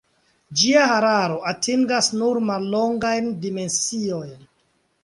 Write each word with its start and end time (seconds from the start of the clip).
Ĝia 0.61 0.85
hararo 0.91 1.35
atingas 1.51 2.09
nur 2.23 2.41
mallongajn 2.49 3.31
dimensiojn. 3.47 4.39